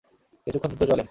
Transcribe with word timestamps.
কিছুক্ষণ 0.47 0.69
যুদ্ধ 0.71 0.83
চলে। 0.83 0.99